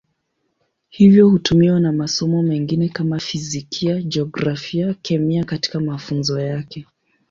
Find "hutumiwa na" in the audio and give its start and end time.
1.29-1.91